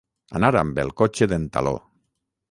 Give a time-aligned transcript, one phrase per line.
[0.37, 1.75] Anar amb el cotxe d'en Taló.